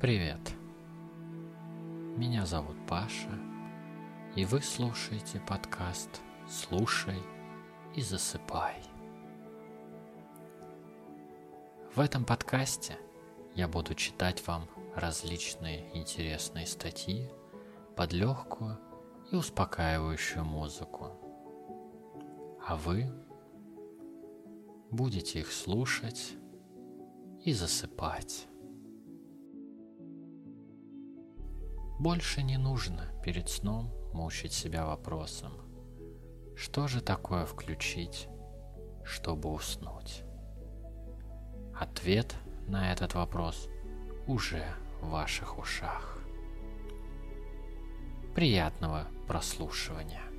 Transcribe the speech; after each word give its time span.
Привет. 0.00 0.40
Меня 2.16 2.46
зовут 2.46 2.76
Паша, 2.88 3.38
и 4.34 4.46
вы 4.46 4.62
слушаете 4.62 5.42
подкаст 5.46 6.22
«Слушай 6.48 7.18
и 7.94 8.00
засыпай». 8.00 8.76
В 11.94 12.00
этом 12.00 12.24
подкасте 12.24 12.96
я 13.54 13.68
буду 13.68 13.94
читать 13.94 14.42
вам 14.46 14.70
различные 14.96 15.94
интересные 15.94 16.66
статьи 16.66 17.28
под 17.94 18.14
легкую 18.14 18.78
и 19.30 19.36
успокаивающую 19.36 20.46
музыку. 20.46 21.10
А 22.66 22.74
вы 22.76 23.04
будете 24.90 25.40
их 25.40 25.52
слушать 25.52 26.32
и 27.44 27.52
засыпать. 27.52 28.46
Больше 32.00 32.42
не 32.42 32.56
нужно 32.56 33.12
перед 33.22 33.50
сном 33.50 33.92
мучить 34.14 34.54
себя 34.54 34.86
вопросом, 34.86 35.52
что 36.56 36.88
же 36.88 37.02
такое 37.02 37.44
включить, 37.44 38.26
чтобы 39.04 39.50
уснуть. 39.52 40.22
Ответ 41.78 42.34
на 42.66 42.90
этот 42.90 43.12
вопрос 43.12 43.68
уже 44.26 44.64
в 45.02 45.10
ваших 45.10 45.58
ушах. 45.58 46.18
Приятного 48.34 49.06
прослушивания. 49.26 50.29